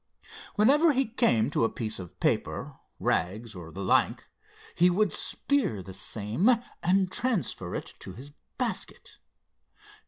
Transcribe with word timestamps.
Whenever 0.55 0.93
he 0.93 1.05
came 1.05 1.51
to 1.51 1.63
a 1.63 1.69
piece 1.69 1.99
of 1.99 2.19
paper, 2.19 2.75
rags, 2.99 3.53
or 3.53 3.71
the 3.71 3.83
like, 3.83 4.31
he 4.73 4.89
would 4.89 5.13
spear 5.13 5.83
the 5.83 5.93
same, 5.93 6.49
and 6.81 7.11
transfer 7.11 7.75
it 7.75 7.93
to 7.99 8.13
his 8.13 8.31
basket. 8.57 9.17